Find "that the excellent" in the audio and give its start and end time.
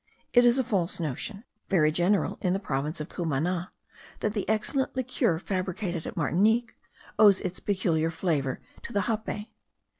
4.21-4.95